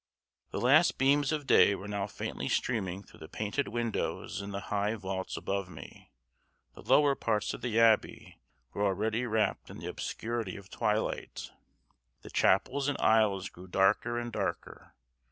The 0.49 0.59
last 0.59 0.97
beams 0.97 1.31
of 1.31 1.45
day 1.45 1.75
were 1.75 1.87
now 1.87 2.07
faintly 2.07 2.49
streaming 2.49 3.03
through 3.03 3.19
the 3.19 3.29
painted 3.29 3.67
windows 3.67 4.41
in 4.41 4.49
the 4.49 4.59
high 4.73 4.95
vaults 4.95 5.37
above 5.37 5.69
me; 5.69 6.11
the 6.73 6.81
lower 6.81 7.13
parts 7.13 7.53
of 7.53 7.61
the 7.61 7.79
abbey 7.79 8.39
were 8.73 8.83
already 8.83 9.27
wrapped 9.27 9.69
in 9.69 9.77
the 9.77 9.85
obscurity 9.85 10.57
of 10.57 10.71
twilight. 10.71 11.51
The 12.23 12.31
chapels 12.31 12.87
and 12.87 12.97
aisles 12.99 13.47
grew 13.49 13.67
darker 13.67 14.17
and 14.17 14.31
darker. 14.31 14.95